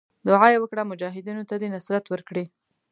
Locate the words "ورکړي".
2.09-2.45